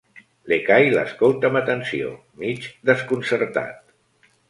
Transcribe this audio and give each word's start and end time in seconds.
L'Ekahi 0.51 0.87
l'escolta 0.93 1.51
amb 1.53 1.61
atenció, 1.61 2.11
mig 2.45 2.69
desconcertat. 2.93 3.99